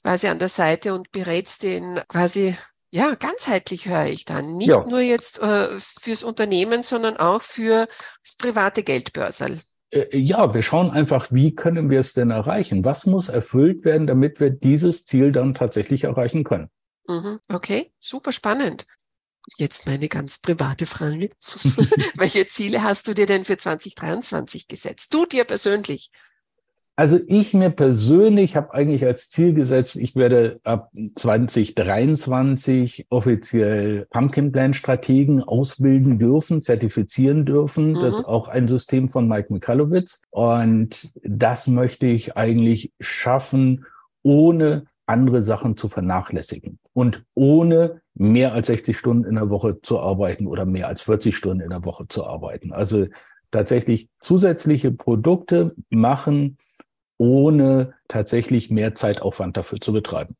quasi 0.02 0.26
an 0.26 0.38
der 0.38 0.48
Seite 0.48 0.94
und 0.94 1.12
berätst 1.12 1.62
den 1.62 2.00
quasi, 2.08 2.56
ja, 2.90 3.14
ganzheitlich 3.14 3.86
höre 3.86 4.06
ich 4.06 4.24
dann. 4.24 4.56
Nicht 4.56 4.68
ja. 4.68 4.84
nur 4.84 5.00
jetzt 5.00 5.40
äh, 5.40 5.68
fürs 5.78 6.24
Unternehmen, 6.24 6.82
sondern 6.82 7.16
auch 7.16 7.42
für 7.42 7.86
das 8.24 8.36
private 8.36 8.82
Geldbörsel. 8.82 9.60
Äh, 9.90 10.16
ja, 10.16 10.54
wir 10.54 10.62
schauen 10.62 10.90
einfach, 10.90 11.30
wie 11.30 11.54
können 11.54 11.88
wir 11.88 12.00
es 12.00 12.12
denn 12.14 12.30
erreichen? 12.30 12.84
Was 12.84 13.06
muss 13.06 13.28
erfüllt 13.28 13.84
werden, 13.84 14.06
damit 14.06 14.40
wir 14.40 14.50
dieses 14.50 15.04
Ziel 15.04 15.30
dann 15.30 15.54
tatsächlich 15.54 16.04
erreichen 16.04 16.42
können? 16.42 16.68
Mhm, 17.08 17.40
okay, 17.48 17.92
super 17.98 18.32
spannend. 18.32 18.86
Jetzt 19.58 19.86
meine 19.86 20.08
ganz 20.08 20.38
private 20.38 20.86
Frage. 20.86 21.30
Welche 22.16 22.46
Ziele 22.46 22.82
hast 22.82 23.08
du 23.08 23.14
dir 23.14 23.26
denn 23.26 23.44
für 23.44 23.56
2023 23.56 24.68
gesetzt? 24.68 25.12
Du 25.12 25.26
dir 25.26 25.44
persönlich? 25.44 26.10
Also 26.94 27.18
ich 27.26 27.54
mir 27.54 27.70
persönlich 27.70 28.54
habe 28.54 28.74
eigentlich 28.74 29.06
als 29.06 29.30
Ziel 29.30 29.54
gesetzt, 29.54 29.96
ich 29.96 30.14
werde 30.14 30.60
ab 30.62 30.90
2023 31.14 33.06
offiziell 33.08 34.06
Pumpkin 34.10 34.52
Plan 34.52 34.74
Strategen 34.74 35.42
ausbilden 35.42 36.18
dürfen, 36.18 36.60
zertifizieren 36.60 37.46
dürfen. 37.46 37.92
Mhm. 37.92 38.00
Das 38.00 38.20
ist 38.20 38.24
auch 38.26 38.48
ein 38.48 38.68
System 38.68 39.08
von 39.08 39.26
Mike 39.26 39.52
Mikalowitz. 39.52 40.20
Und 40.30 41.12
das 41.24 41.66
möchte 41.66 42.06
ich 42.06 42.36
eigentlich 42.36 42.92
schaffen, 43.00 43.86
ohne 44.22 44.84
andere 45.06 45.40
Sachen 45.40 45.78
zu 45.78 45.88
vernachlässigen 45.88 46.78
und 46.94 47.24
ohne 47.34 48.02
mehr 48.14 48.52
als 48.52 48.66
60 48.66 48.96
Stunden 48.96 49.24
in 49.24 49.36
der 49.36 49.50
Woche 49.50 49.80
zu 49.82 49.98
arbeiten 49.98 50.46
oder 50.46 50.66
mehr 50.66 50.88
als 50.88 51.02
40 51.02 51.36
Stunden 51.36 51.62
in 51.62 51.70
der 51.70 51.84
Woche 51.84 52.06
zu 52.08 52.26
arbeiten. 52.26 52.72
Also 52.72 53.06
tatsächlich 53.50 54.08
zusätzliche 54.20 54.90
Produkte 54.92 55.74
machen, 55.90 56.58
ohne 57.18 57.94
tatsächlich 58.08 58.70
mehr 58.70 58.94
Zeitaufwand 58.94 59.56
dafür 59.56 59.80
zu 59.80 59.92
betreiben. 59.92 60.36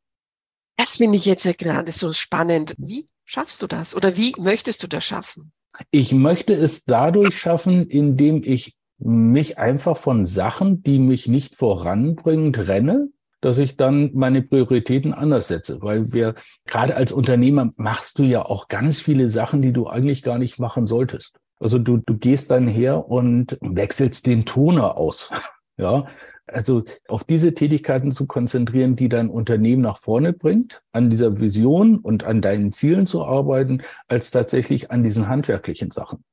Das 0.77 0.97
finde 0.97 1.17
ich 1.17 1.25
jetzt 1.25 1.45
ja 1.45 1.53
gerade 1.53 1.91
so 1.91 2.11
spannend. 2.11 2.75
Wie 2.77 3.07
schaffst 3.23 3.61
du 3.61 3.67
das 3.67 3.95
oder 3.95 4.17
wie 4.17 4.33
möchtest 4.37 4.83
du 4.83 4.87
das 4.87 5.03
schaffen? 5.05 5.51
Ich 5.91 6.11
möchte 6.11 6.53
es 6.53 6.83
dadurch 6.83 7.37
schaffen, 7.37 7.87
indem 7.87 8.43
ich 8.43 8.75
mich 8.97 9.57
einfach 9.57 9.97
von 9.97 10.25
Sachen, 10.25 10.83
die 10.83 10.99
mich 10.99 11.27
nicht 11.27 11.55
voranbringen, 11.55 12.53
trenne, 12.53 13.09
dass 13.43 13.57
ich 13.57 13.75
dann 13.75 14.11
meine 14.13 14.41
Prioritäten 14.41 15.13
anders 15.13 15.49
setze. 15.49 15.81
Weil 15.81 16.13
wir, 16.13 16.33
gerade 16.65 16.95
als 16.95 17.11
Unternehmer, 17.11 17.69
machst 17.77 18.17
du 18.19 18.23
ja 18.23 18.45
auch 18.45 18.69
ganz 18.69 18.99
viele 19.01 19.27
Sachen, 19.27 19.61
die 19.61 19.73
du 19.73 19.87
eigentlich 19.87 20.23
gar 20.23 20.37
nicht 20.37 20.59
machen 20.59 20.87
solltest. 20.87 21.39
Also 21.59 21.77
du, 21.77 21.97
du 21.97 22.17
gehst 22.17 22.51
dann 22.51 22.67
her 22.67 23.09
und 23.09 23.57
wechselst 23.61 24.25
den 24.27 24.45
Toner 24.45 24.97
aus. 24.97 25.29
Ja, 25.75 26.05
also 26.45 26.83
auf 27.07 27.23
diese 27.23 27.55
Tätigkeiten 27.55 28.11
zu 28.11 28.27
konzentrieren, 28.27 28.95
die 28.95 29.09
dein 29.09 29.27
Unternehmen 29.27 29.81
nach 29.81 29.97
vorne 29.97 30.33
bringt, 30.33 30.83
an 30.91 31.09
dieser 31.09 31.39
Vision 31.39 31.97
und 31.97 32.23
an 32.23 32.43
deinen 32.43 32.71
Zielen 32.71 33.07
zu 33.07 33.25
arbeiten, 33.25 33.81
als 34.07 34.29
tatsächlich 34.29 34.91
an 34.91 35.01
diesen 35.01 35.27
handwerklichen 35.27 35.89
Sachen. 35.89 36.23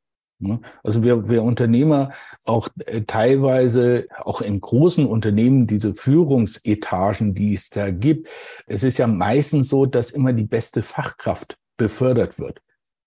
Also 0.82 1.02
wir, 1.02 1.28
wir 1.28 1.42
Unternehmer 1.42 2.12
auch 2.46 2.68
äh, 2.86 3.02
teilweise 3.02 4.06
auch 4.16 4.40
in 4.40 4.60
großen 4.60 5.06
Unternehmen 5.06 5.66
diese 5.66 5.94
Führungsetagen, 5.94 7.34
die 7.34 7.54
es 7.54 7.70
da 7.70 7.90
gibt. 7.90 8.28
Es 8.66 8.82
ist 8.82 8.98
ja 8.98 9.06
meistens 9.06 9.68
so, 9.68 9.86
dass 9.86 10.10
immer 10.10 10.32
die 10.32 10.44
beste 10.44 10.82
Fachkraft 10.82 11.58
befördert 11.76 12.38
wird, 12.38 12.62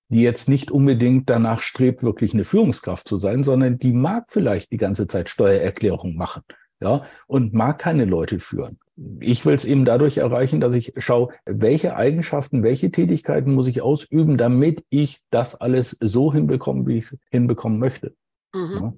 die 0.10 0.22
jetzt 0.22 0.48
nicht 0.48 0.72
unbedingt 0.72 1.30
danach 1.30 1.62
strebt, 1.62 2.04
wirklich 2.04 2.34
eine 2.34 2.44
Führungskraft 2.44 3.08
zu 3.08 3.18
sein, 3.18 3.44
sondern 3.44 3.80
die 3.80 3.94
mag 3.94 4.26
vielleicht 4.28 4.72
die 4.72 4.78
ganze 4.78 5.08
Zeit 5.08 5.30
Steuererklärung 5.30 6.16
machen 6.16 6.44
ja, 6.84 7.04
und 7.28 7.54
mag 7.54 7.80
keine 7.80 8.06
Leute 8.06 8.40
führen. 8.40 8.80
Ich 9.20 9.46
will 9.46 9.56
es 9.56 9.66
eben 9.66 9.86
dadurch 9.86 10.18
erreichen, 10.18 10.60
dass 10.60 10.76
ich 10.76 10.94
schaue, 10.98 11.34
welche 11.46 11.96
Eigenschaften, 11.96 12.62
welche 12.62 12.92
Tätigkeiten 12.92 13.54
muss 13.54 13.68
ich 13.68 13.82
ausüben, 13.82 14.38
damit 14.38 14.86
ich 14.90 15.20
das 15.32 15.56
alles 15.56 15.98
so 16.00 16.32
hinbekomme, 16.32 16.86
wie 16.86 16.98
ich 17.00 17.06
es 17.06 17.18
hinbekommen 17.32 17.80
möchte. 17.80 18.16
Mhm. 18.54 18.72
Ja. 18.74 18.94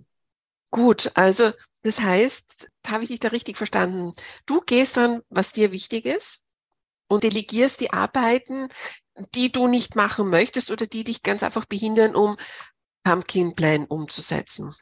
Gut, 0.72 1.12
also 1.14 1.52
das 1.84 2.02
heißt, 2.02 2.70
habe 2.88 3.04
ich 3.04 3.10
dich 3.10 3.20
da 3.20 3.30
richtig 3.30 3.58
verstanden? 3.58 4.14
Du 4.46 4.60
gehst 4.60 4.98
dann, 4.98 5.22
was 5.30 5.54
dir 5.54 5.72
wichtig 5.72 6.06
ist 6.06 6.44
und 7.08 7.24
delegierst 7.24 7.80
die 7.80 7.94
Arbeiten, 7.94 8.68
die 9.34 9.52
du 9.52 9.68
nicht 9.68 9.96
machen 9.96 10.30
möchtest 10.30 10.72
oder 10.72 10.88
die 10.88 11.04
dich 11.04 11.24
ganz 11.24 11.44
einfach 11.44 11.66
behindern, 11.66 12.16
um 12.16 12.36
Pumpkin 13.04 13.56
Plan 13.56 13.86
umzusetzen. 13.86 14.74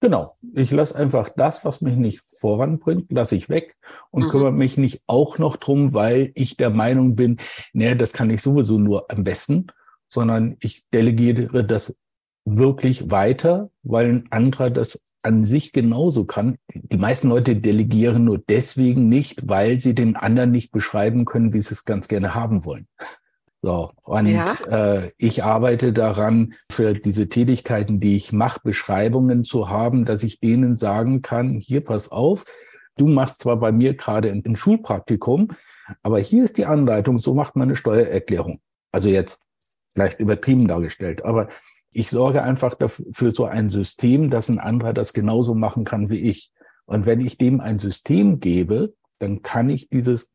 Genau. 0.00 0.36
Ich 0.54 0.70
lasse 0.70 0.96
einfach 0.96 1.28
das, 1.28 1.64
was 1.64 1.82
mich 1.82 1.96
nicht 1.96 2.20
voranbringt, 2.20 3.12
lasse 3.12 3.36
ich 3.36 3.50
weg 3.50 3.76
und 4.10 4.24
mhm. 4.24 4.28
kümmere 4.30 4.52
mich 4.52 4.78
nicht 4.78 5.02
auch 5.06 5.38
noch 5.38 5.56
drum, 5.56 5.92
weil 5.92 6.32
ich 6.34 6.56
der 6.56 6.70
Meinung 6.70 7.16
bin, 7.16 7.38
naja, 7.74 7.94
das 7.94 8.12
kann 8.14 8.30
ich 8.30 8.40
sowieso 8.40 8.78
nur 8.78 9.10
am 9.10 9.24
besten, 9.24 9.66
sondern 10.08 10.56
ich 10.60 10.84
delegiere 10.92 11.64
das 11.64 11.94
wirklich 12.46 13.10
weiter, 13.10 13.70
weil 13.82 14.08
ein 14.08 14.26
anderer 14.30 14.70
das 14.70 15.02
an 15.22 15.44
sich 15.44 15.72
genauso 15.72 16.24
kann. 16.24 16.56
Die 16.74 16.96
meisten 16.96 17.28
Leute 17.28 17.54
delegieren 17.56 18.24
nur 18.24 18.38
deswegen 18.38 19.08
nicht, 19.08 19.48
weil 19.48 19.78
sie 19.78 19.94
den 19.94 20.16
anderen 20.16 20.50
nicht 20.50 20.72
beschreiben 20.72 21.26
können, 21.26 21.52
wie 21.52 21.60
sie 21.60 21.74
es 21.74 21.84
ganz 21.84 22.08
gerne 22.08 22.34
haben 22.34 22.64
wollen. 22.64 22.88
So, 23.62 23.92
und 24.04 24.26
ja. 24.26 24.54
äh, 24.70 25.12
ich 25.18 25.44
arbeite 25.44 25.92
daran, 25.92 26.54
für 26.70 26.94
diese 26.94 27.28
Tätigkeiten, 27.28 28.00
die 28.00 28.16
ich 28.16 28.32
mache, 28.32 28.60
Beschreibungen 28.64 29.44
zu 29.44 29.68
haben, 29.68 30.06
dass 30.06 30.22
ich 30.22 30.40
denen 30.40 30.78
sagen 30.78 31.20
kann, 31.20 31.58
hier 31.58 31.84
pass 31.84 32.10
auf, 32.10 32.46
du 32.96 33.06
machst 33.06 33.40
zwar 33.40 33.58
bei 33.58 33.70
mir 33.70 33.94
gerade 33.94 34.30
ein, 34.30 34.42
ein 34.46 34.56
Schulpraktikum, 34.56 35.48
aber 36.02 36.20
hier 36.20 36.44
ist 36.44 36.56
die 36.56 36.64
Anleitung, 36.64 37.18
so 37.18 37.34
macht 37.34 37.54
man 37.54 37.68
eine 37.68 37.76
Steuererklärung. 37.76 38.60
Also 38.92 39.10
jetzt 39.10 39.38
vielleicht 39.92 40.20
übertrieben 40.20 40.66
dargestellt, 40.66 41.22
aber 41.24 41.48
ich 41.92 42.08
sorge 42.08 42.42
einfach 42.42 42.74
dafür, 42.74 43.06
für 43.12 43.30
so 43.30 43.44
ein 43.44 43.68
System, 43.68 44.30
dass 44.30 44.48
ein 44.48 44.58
anderer 44.58 44.94
das 44.94 45.12
genauso 45.12 45.54
machen 45.54 45.84
kann 45.84 46.08
wie 46.08 46.20
ich. 46.20 46.50
Und 46.86 47.04
wenn 47.04 47.20
ich 47.20 47.36
dem 47.36 47.60
ein 47.60 47.78
System 47.78 48.40
gebe, 48.40 48.94
dann 49.18 49.42
kann 49.42 49.68
ich 49.68 49.90
dieses 49.90 50.32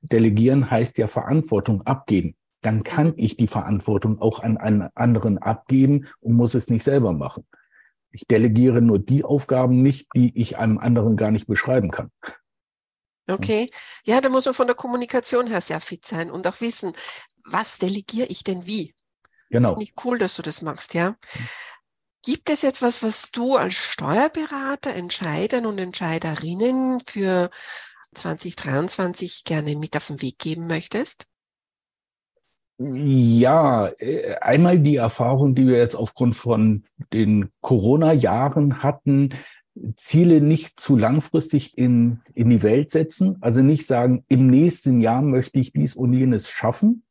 Delegieren 0.00 0.70
heißt 0.70 0.96
ja 0.98 1.08
Verantwortung 1.08 1.82
abgeben 1.82 2.36
dann 2.60 2.82
kann 2.82 3.14
ich 3.16 3.36
die 3.36 3.46
Verantwortung 3.46 4.20
auch 4.20 4.40
an 4.40 4.56
einen 4.56 4.88
anderen 4.94 5.38
abgeben 5.38 6.08
und 6.20 6.34
muss 6.34 6.54
es 6.54 6.68
nicht 6.68 6.84
selber 6.84 7.12
machen. 7.12 7.46
Ich 8.10 8.26
delegiere 8.26 8.80
nur 8.82 8.98
die 8.98 9.24
Aufgaben 9.24 9.82
nicht, 9.82 10.08
die 10.14 10.38
ich 10.40 10.56
einem 10.58 10.78
anderen 10.78 11.16
gar 11.16 11.30
nicht 11.30 11.46
beschreiben 11.46 11.90
kann. 11.90 12.10
Okay. 13.28 13.70
Ja, 14.04 14.20
da 14.20 14.28
muss 14.30 14.46
man 14.46 14.54
von 14.54 14.66
der 14.66 14.76
Kommunikation 14.76 15.46
her 15.46 15.60
sehr 15.60 15.80
fit 15.80 16.06
sein 16.06 16.30
und 16.30 16.46
auch 16.46 16.60
wissen, 16.60 16.92
was 17.44 17.78
delegiere 17.78 18.26
ich 18.28 18.42
denn 18.42 18.66
wie? 18.66 18.94
Genau. 19.50 19.70
Finde 19.70 19.84
ich 19.84 20.04
cool, 20.04 20.18
dass 20.18 20.36
du 20.36 20.42
das 20.42 20.62
machst, 20.62 20.94
ja. 20.94 21.16
Gibt 22.24 22.50
es 22.50 22.64
etwas, 22.64 23.02
was 23.02 23.30
du 23.30 23.56
als 23.56 23.74
Steuerberater 23.74 24.94
Entscheidern 24.94 25.66
und 25.66 25.78
Entscheiderinnen 25.78 27.00
für 27.00 27.50
2023 28.14 29.44
gerne 29.44 29.76
mit 29.76 29.96
auf 29.96 30.08
den 30.08 30.20
Weg 30.20 30.38
geben 30.38 30.66
möchtest? 30.66 31.26
Ja, 32.78 33.88
äh, 33.98 34.36
einmal 34.36 34.78
die 34.78 34.96
Erfahrung, 34.96 35.54
die 35.56 35.66
wir 35.66 35.78
jetzt 35.78 35.96
aufgrund 35.96 36.36
von 36.36 36.84
den 37.12 37.50
Corona-Jahren 37.60 38.84
hatten, 38.84 39.34
Ziele 39.96 40.40
nicht 40.40 40.78
zu 40.78 40.96
langfristig 40.96 41.76
in, 41.76 42.20
in 42.34 42.50
die 42.50 42.62
Welt 42.62 42.90
setzen. 42.90 43.36
Also 43.40 43.62
nicht 43.62 43.86
sagen, 43.86 44.24
im 44.28 44.46
nächsten 44.46 45.00
Jahr 45.00 45.22
möchte 45.22 45.58
ich 45.58 45.72
dies 45.72 45.94
und 45.94 46.12
jenes 46.12 46.48
schaffen, 46.48 47.02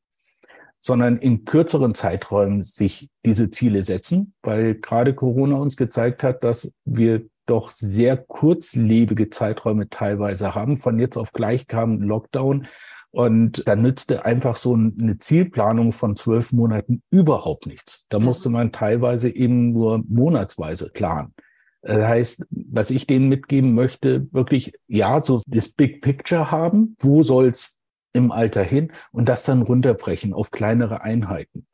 sondern 0.80 1.18
in 1.18 1.44
kürzeren 1.44 1.96
Zeiträumen 1.96 2.64
sich 2.64 3.10
diese 3.26 3.52
Ziele 3.52 3.84
setzen, 3.84 4.34
weil 4.44 4.76
gerade 4.76 5.14
Corona 5.14 5.58
uns 5.58 5.76
gezeigt 5.76 6.24
hat, 6.24 6.44
dass 6.44 6.72
wir 6.86 7.26
doch 7.46 7.72
sehr 7.72 8.18
kurzlebige 8.18 9.30
Zeiträume 9.30 9.90
teilweise 9.90 10.56
haben. 10.56 10.78
Von 10.78 11.00
jetzt 11.00 11.18
auf 11.18 11.34
gleich 11.34 11.68
kam 11.68 12.02
Lockdown 12.02 12.68
und 13.12 13.64
da 13.66 13.76
nützte 13.76 14.26
einfach 14.26 14.58
so 14.58 14.74
eine 14.74 15.18
Zielplanung 15.20 15.92
von 15.92 16.16
zwölf 16.16 16.52
Monaten 16.52 17.02
überhaupt 17.10 17.66
nichts. 17.66 18.06
Da 18.10 18.20
mhm. 18.20 18.26
musste 18.26 18.50
man 18.50 18.72
teilweise 18.72 19.30
eben 19.30 19.72
nur 19.72 20.04
monatsweise 20.08 20.92
planen. 20.94 21.34
Das 21.82 22.04
heißt, 22.04 22.46
was 22.50 22.90
ich 22.90 23.08
denen 23.08 23.30
mitgeben 23.30 23.74
möchte, 23.74 24.28
wirklich, 24.34 24.74
ja, 24.88 25.20
so 25.22 25.40
das 25.48 25.70
Big 25.70 26.02
Picture 26.02 26.52
haben. 26.52 26.96
Wo 27.00 27.24
soll's 27.24 27.80
im 28.14 28.32
Alter 28.32 28.64
hin? 28.64 28.92
Und 29.12 29.30
das 29.30 29.44
dann 29.46 29.62
runterbrechen 29.62 30.34
auf 30.34 30.52
kleinere 30.52 31.02
Einheiten. 31.02 31.66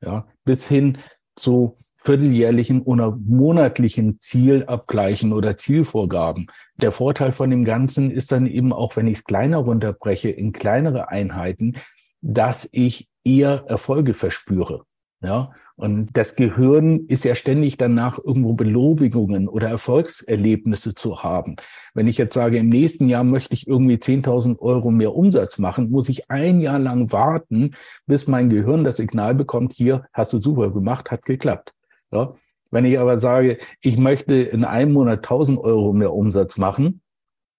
Ja, 0.00 0.28
bis 0.44 0.68
hin 0.68 0.98
zu 1.36 1.74
vierteljährlichen 2.02 2.82
oder 2.82 3.16
monatlichen 3.16 4.18
Zielabgleichen 4.18 5.32
oder 5.32 5.56
Zielvorgaben. 5.56 6.46
Der 6.76 6.92
Vorteil 6.92 7.32
von 7.32 7.50
dem 7.50 7.64
Ganzen 7.64 8.10
ist 8.10 8.32
dann 8.32 8.46
eben 8.46 8.72
auch, 8.72 8.96
wenn 8.96 9.06
ich 9.06 9.18
es 9.18 9.24
kleiner 9.24 9.58
runterbreche 9.58 10.30
in 10.30 10.52
kleinere 10.52 11.08
Einheiten, 11.08 11.76
dass 12.22 12.68
ich 12.72 13.08
eher 13.24 13.64
Erfolge 13.68 14.14
verspüre. 14.14 14.84
Ja, 15.20 15.52
und 15.76 16.08
das 16.14 16.36
Gehirn 16.36 17.04
ist 17.06 17.24
ja 17.24 17.34
ständig 17.34 17.76
danach, 17.76 18.18
irgendwo 18.18 18.54
Belobigungen 18.54 19.46
oder 19.46 19.68
Erfolgserlebnisse 19.68 20.94
zu 20.94 21.22
haben. 21.22 21.56
Wenn 21.92 22.06
ich 22.06 22.16
jetzt 22.16 22.32
sage, 22.32 22.56
im 22.56 22.70
nächsten 22.70 23.08
Jahr 23.08 23.24
möchte 23.24 23.52
ich 23.52 23.68
irgendwie 23.68 23.96
10.000 23.96 24.58
Euro 24.60 24.90
mehr 24.90 25.14
Umsatz 25.14 25.58
machen, 25.58 25.90
muss 25.90 26.08
ich 26.08 26.30
ein 26.30 26.60
Jahr 26.60 26.78
lang 26.78 27.12
warten, 27.12 27.72
bis 28.06 28.26
mein 28.26 28.48
Gehirn 28.48 28.84
das 28.84 28.96
Signal 28.96 29.34
bekommt, 29.34 29.74
hier 29.74 30.06
hast 30.14 30.32
du 30.32 30.38
super 30.38 30.70
gemacht, 30.70 31.10
hat 31.10 31.26
geklappt. 31.26 31.74
Ja? 32.10 32.34
Wenn 32.70 32.86
ich 32.86 32.98
aber 32.98 33.18
sage, 33.18 33.58
ich 33.82 33.98
möchte 33.98 34.34
in 34.34 34.64
einem 34.64 34.94
Monat 34.94 35.26
1.000 35.26 35.58
Euro 35.58 35.92
mehr 35.92 36.14
Umsatz 36.14 36.56
machen, 36.56 37.02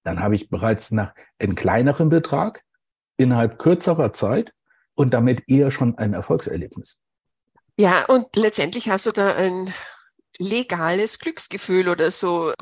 dann 0.03 0.21
habe 0.21 0.33
ich 0.33 0.49
bereits 0.49 0.89
nach 0.89 1.13
einen 1.37 1.53
kleineren 1.53 2.09
Betrag 2.09 2.63
innerhalb 3.17 3.59
kürzerer 3.59 4.11
Zeit 4.11 4.53
und 4.95 5.13
damit 5.13 5.43
eher 5.47 5.69
schon 5.69 5.99
ein 5.99 6.13
Erfolgserlebnis. 6.13 6.99
Ja, 7.77 8.05
und 8.05 8.35
letztendlich 8.35 8.89
hast 8.89 9.05
du 9.05 9.11
da 9.11 9.35
ein 9.35 9.73
legales 10.39 11.19
Glücksgefühl 11.19 11.89
oder 11.89 12.11
so 12.11 12.53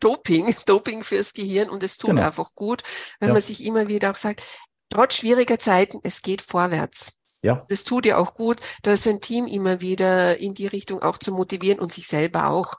Doping, 0.00 0.54
Doping 0.66 1.02
fürs 1.04 1.32
Gehirn 1.32 1.68
und 1.70 1.82
es 1.82 1.96
tut 1.96 2.10
genau. 2.10 2.22
einfach 2.22 2.54
gut, 2.54 2.82
wenn 3.20 3.28
ja. 3.28 3.34
man 3.34 3.42
sich 3.42 3.64
immer 3.64 3.88
wieder 3.88 4.10
auch 4.10 4.16
sagt, 4.16 4.42
trotz 4.90 5.16
schwieriger 5.16 5.58
Zeiten, 5.58 6.00
es 6.02 6.22
geht 6.22 6.42
vorwärts. 6.42 7.14
Ja. 7.42 7.64
Das 7.68 7.84
tut 7.84 8.04
ja 8.04 8.16
auch 8.16 8.34
gut, 8.34 8.58
das 8.82 9.06
ein 9.06 9.20
Team 9.20 9.46
immer 9.46 9.80
wieder 9.80 10.38
in 10.38 10.54
die 10.54 10.66
Richtung 10.66 11.02
auch 11.02 11.18
zu 11.18 11.32
motivieren 11.32 11.78
und 11.78 11.92
sich 11.92 12.08
selber 12.08 12.48
auch. 12.48 12.74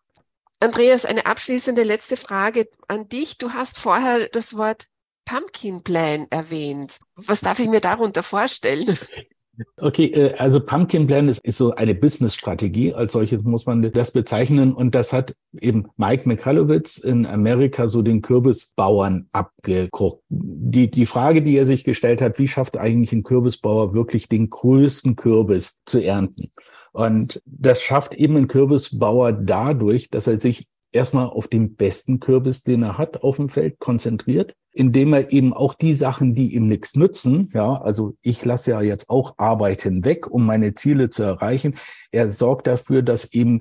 Andreas, 0.59 1.05
eine 1.05 1.25
abschließende 1.25 1.83
letzte 1.83 2.17
Frage 2.17 2.67
an 2.87 3.07
dich. 3.07 3.37
Du 3.37 3.53
hast 3.53 3.77
vorher 3.77 4.27
das 4.27 4.57
Wort 4.57 4.87
Pumpkin 5.23 5.83
Plan 5.83 6.27
erwähnt. 6.29 6.99
Was 7.15 7.39
darf 7.39 7.59
ich 7.59 7.69
mir 7.69 7.79
darunter 7.79 8.23
vorstellen? 8.23 8.97
Okay, 9.81 10.05
äh, 10.05 10.33
also 10.35 10.59
Pumpkin 10.59 11.07
Plan 11.07 11.27
ist, 11.27 11.43
ist 11.43 11.57
so 11.57 11.73
eine 11.75 11.95
Business-Strategie. 11.95 12.93
Als 12.93 13.13
solches 13.13 13.43
muss 13.43 13.65
man 13.65 13.81
das 13.81 14.11
bezeichnen. 14.11 14.73
Und 14.73 14.95
das 14.95 15.13
hat 15.13 15.35
eben 15.59 15.87
Mike 15.97 16.27
Michalowitz 16.27 16.97
in 16.97 17.25
Amerika 17.25 17.87
so 17.87 18.01
den 18.01 18.21
Kürbisbauern 18.21 19.27
abgeguckt. 19.31 20.23
Die, 20.29 20.89
die 20.89 21.05
Frage, 21.05 21.41
die 21.41 21.57
er 21.57 21.65
sich 21.65 21.83
gestellt 21.83 22.21
hat, 22.21 22.39
wie 22.39 22.47
schafft 22.47 22.77
eigentlich 22.77 23.11
ein 23.11 23.23
Kürbisbauer 23.23 23.93
wirklich 23.93 24.29
den 24.29 24.49
größten 24.49 25.15
Kürbis 25.15 25.79
zu 25.85 25.99
ernten? 25.99 26.49
Und 26.91 27.41
das 27.45 27.81
schafft 27.81 28.13
eben 28.13 28.35
ein 28.37 28.47
Kürbisbauer 28.47 29.31
dadurch, 29.31 30.09
dass 30.09 30.27
er 30.27 30.39
sich 30.39 30.67
erstmal 30.91 31.27
auf 31.27 31.47
den 31.47 31.75
besten 31.75 32.19
Kürbis, 32.19 32.63
den 32.63 32.83
er 32.83 32.97
hat, 32.97 33.23
auf 33.23 33.35
dem 33.37 33.47
Feld 33.47 33.79
konzentriert 33.79 34.55
indem 34.79 35.13
er 35.13 35.33
eben 35.33 35.53
auch 35.53 35.73
die 35.73 35.93
Sachen, 35.93 36.33
die 36.33 36.55
ihm 36.55 36.67
nichts 36.67 36.95
nützen, 36.95 37.49
ja, 37.53 37.81
also 37.81 38.15
ich 38.21 38.45
lasse 38.45 38.71
ja 38.71 38.81
jetzt 38.81 39.09
auch 39.09 39.33
Arbeiten 39.37 40.05
weg, 40.05 40.31
um 40.31 40.45
meine 40.45 40.73
Ziele 40.73 41.09
zu 41.09 41.21
erreichen. 41.21 41.75
Er 42.11 42.29
sorgt 42.29 42.65
dafür, 42.65 43.01
dass 43.01 43.33
eben 43.33 43.59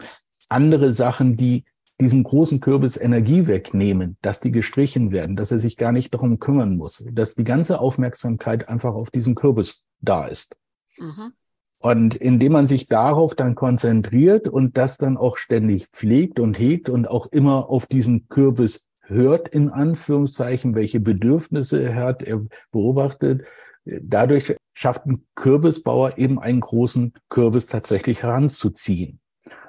andere 0.49 0.93
Sachen, 0.93 1.37
die 1.37 1.65
diesem 2.01 2.23
großen 2.23 2.61
Kürbis 2.61 2.97
Energie 2.97 3.49
wegnehmen, 3.49 4.17
dass 4.23 4.39
die 4.39 4.53
gestrichen 4.53 5.11
werden, 5.11 5.35
dass 5.35 5.51
er 5.51 5.59
sich 5.59 5.77
gar 5.77 5.91
nicht 5.91 6.15
darum 6.15 6.39
kümmern 6.39 6.77
muss, 6.77 7.05
dass 7.11 7.35
die 7.35 7.43
ganze 7.43 7.81
Aufmerksamkeit 7.81 8.69
einfach 8.69 8.95
auf 8.95 9.11
diesen 9.11 9.35
Kürbis 9.35 9.87
da 10.01 10.29
ist. 10.29 10.57
Mhm. 10.99 11.33
Und 11.81 12.15
indem 12.15 12.53
man 12.53 12.65
sich 12.65 12.87
darauf 12.87 13.35
dann 13.35 13.57
konzentriert 13.57 14.49
und 14.49 14.77
das 14.77 14.99
dann 14.99 15.17
auch 15.17 15.37
ständig 15.37 15.89
pflegt 15.89 16.39
und 16.39 16.61
hegt 16.61 16.89
und 16.89 17.09
auch 17.09 17.27
immer 17.27 17.69
auf 17.69 17.87
diesen 17.87 18.29
Kürbis 18.29 18.88
hört 19.09 19.49
in 19.49 19.71
Anführungszeichen, 19.71 20.75
welche 20.75 21.01
Bedürfnisse 21.01 21.83
er 21.83 21.95
hat, 21.97 22.23
er 22.23 22.47
beobachtet. 22.71 23.49
Dadurch 23.85 24.55
schafft 24.75 25.07
ein 25.07 25.27
Kürbisbauer 25.35 26.19
eben 26.19 26.39
einen 26.39 26.61
großen 26.61 27.15
Kürbis 27.29 27.67
tatsächlich 27.67 28.23
heranzuziehen. 28.23 29.21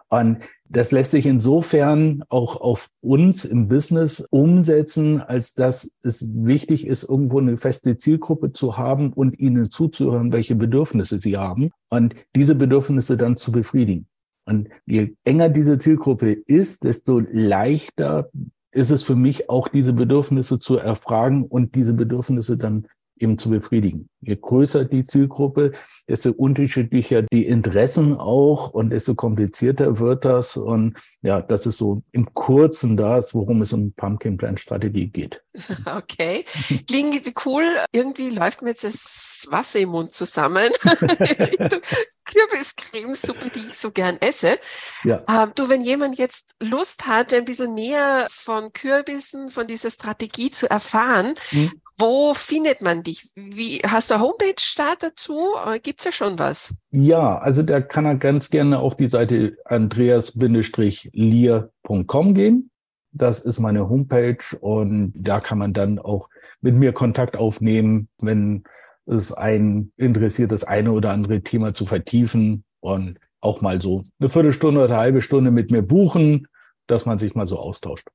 Und 0.09 0.39
das 0.65 0.91
lässt 0.91 1.11
sich 1.11 1.25
insofern 1.25 2.23
auch 2.29 2.59
auf 2.59 2.89
uns 2.99 3.45
im 3.45 3.67
Business 3.67 4.25
umsetzen, 4.31 5.21
als 5.21 5.53
dass 5.53 5.95
es 6.03 6.27
wichtig 6.33 6.87
ist, 6.87 7.03
irgendwo 7.03 7.39
eine 7.39 7.57
feste 7.57 7.97
Zielgruppe 7.97 8.51
zu 8.51 8.77
haben 8.77 9.13
und 9.13 9.39
ihnen 9.39 9.69
zuzuhören, 9.69 10.33
welche 10.33 10.55
Bedürfnisse 10.55 11.19
sie 11.19 11.37
haben 11.37 11.71
und 11.89 12.15
diese 12.35 12.55
Bedürfnisse 12.55 13.17
dann 13.17 13.37
zu 13.37 13.51
befriedigen. 13.51 14.07
Und 14.45 14.69
je 14.87 15.15
enger 15.25 15.49
diese 15.49 15.77
Zielgruppe 15.77 16.31
ist, 16.31 16.83
desto 16.83 17.19
leichter 17.19 18.31
ist 18.71 18.91
es 18.91 19.03
für 19.03 19.15
mich 19.15 19.49
auch 19.49 19.67
diese 19.67 19.93
Bedürfnisse 19.93 20.59
zu 20.59 20.77
erfragen 20.77 21.43
und 21.43 21.75
diese 21.75 21.93
Bedürfnisse 21.93 22.57
dann 22.57 22.87
eben 23.19 23.37
zu 23.37 23.49
befriedigen. 23.49 24.09
Je 24.21 24.37
größer 24.39 24.85
die 24.85 25.05
Zielgruppe, 25.05 25.73
desto 26.07 26.31
unterschiedlicher 26.31 27.23
die 27.23 27.45
Interessen 27.45 28.15
auch 28.15 28.71
und 28.71 28.89
desto 28.91 29.15
komplizierter 29.15 29.99
wird 29.99 30.25
das. 30.25 30.57
Und 30.57 30.97
ja, 31.21 31.41
das 31.41 31.65
ist 31.65 31.77
so 31.77 32.01
im 32.11 32.33
Kurzen 32.33 32.97
das, 32.97 33.33
worum 33.33 33.61
es 33.61 33.73
um 33.73 33.93
Pumpkin 33.93 34.37
Plant 34.37 34.59
Strategie 34.59 35.07
geht. 35.07 35.43
Okay, 35.85 36.45
klingt 36.87 37.33
cool. 37.45 37.63
Irgendwie 37.91 38.29
läuft 38.29 38.61
mir 38.61 38.69
jetzt 38.69 38.83
das 38.83 39.47
Wasser 39.49 39.79
im 39.79 39.89
Mund 39.89 40.11
zusammen. 40.11 40.69
Kürbiscremesuppe, 42.29 43.49
die 43.49 43.67
ich 43.67 43.75
so 43.75 43.91
gern 43.91 44.15
esse. 44.21 44.57
Ja. 45.03 45.23
Ähm, 45.27 45.51
du, 45.55 45.67
wenn 45.69 45.81
jemand 45.81 46.17
jetzt 46.17 46.55
Lust 46.61 47.07
hat, 47.07 47.33
ein 47.33 47.45
bisschen 47.45 47.73
mehr 47.73 48.27
von 48.29 48.71
Kürbissen, 48.73 49.49
von 49.49 49.65
dieser 49.67 49.91
Strategie 49.91 50.51
zu 50.51 50.69
erfahren, 50.69 51.33
hm. 51.49 51.71
wo 51.97 52.33
findet 52.33 52.81
man 52.81 53.03
dich? 53.03 53.29
Wie, 53.35 53.79
hast 53.85 54.11
du 54.11 54.15
eine 54.15 54.23
Homepage-Start 54.23 55.03
dazu? 55.03 55.39
Äh, 55.65 55.79
Gibt 55.79 56.01
es 56.01 56.05
ja 56.05 56.11
schon 56.11 56.37
was? 56.39 56.73
Ja, 56.91 57.37
also 57.39 57.63
da 57.63 57.81
kann 57.81 58.05
er 58.05 58.15
ganz 58.15 58.49
gerne 58.49 58.79
auf 58.79 58.95
die 58.95 59.09
Seite 59.09 59.57
andreas-lier.com 59.65 62.33
gehen. 62.33 62.71
Das 63.11 63.39
ist 63.39 63.59
meine 63.59 63.89
Homepage 63.89 64.37
und 64.61 65.13
da 65.15 65.39
kann 65.39 65.57
man 65.57 65.73
dann 65.73 65.97
auch 65.97 66.29
mit 66.61 66.75
mir 66.75 66.93
Kontakt 66.93 67.37
aufnehmen, 67.37 68.07
wenn 68.19 68.63
es 69.09 69.31
einen 69.31 69.91
interessiert, 69.97 70.51
das 70.51 70.63
eine 70.63 70.91
oder 70.91 71.11
andere 71.11 71.41
Thema 71.41 71.73
zu 71.73 71.85
vertiefen 71.85 72.63
und 72.79 73.19
auch 73.41 73.61
mal 73.61 73.81
so 73.81 74.01
eine 74.19 74.29
Viertelstunde 74.29 74.81
oder 74.81 74.93
eine 74.93 75.01
halbe 75.01 75.21
Stunde 75.21 75.51
mit 75.51 75.71
mir 75.71 75.81
buchen, 75.81 76.47
dass 76.87 77.05
man 77.05 77.19
sich 77.19 77.35
mal 77.35 77.47
so 77.47 77.57
austauscht. 77.57 78.07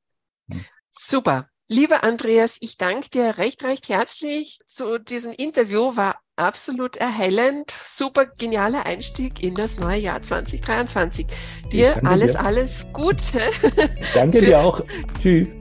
Super. 0.90 1.48
Lieber 1.66 2.04
Andreas, 2.04 2.58
ich 2.60 2.76
danke 2.76 3.08
dir 3.08 3.38
recht, 3.38 3.64
recht 3.64 3.88
herzlich 3.88 4.58
zu 4.66 4.98
diesem 4.98 5.32
Interview. 5.32 5.96
War 5.96 6.20
absolut 6.36 6.98
erhellend. 6.98 7.72
Super 7.86 8.26
genialer 8.26 8.84
Einstieg 8.84 9.42
in 9.42 9.54
das 9.54 9.78
neue 9.78 9.98
Jahr 9.98 10.20
2023. 10.20 11.26
Dir 11.72 12.06
alles, 12.06 12.32
dir. 12.32 12.44
alles 12.44 12.86
Gute. 12.92 13.40
Danke 14.12 14.40
dir 14.44 14.60
auch. 14.60 14.82
Tschüss. 15.22 15.56